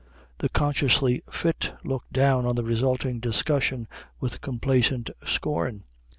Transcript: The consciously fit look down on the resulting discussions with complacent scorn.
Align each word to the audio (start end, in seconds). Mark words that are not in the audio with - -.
The 0.39 0.49
consciously 0.49 1.21
fit 1.31 1.73
look 1.83 2.05
down 2.11 2.47
on 2.47 2.55
the 2.55 2.63
resulting 2.63 3.19
discussions 3.19 3.85
with 4.19 4.41
complacent 4.41 5.11
scorn. 5.27 5.83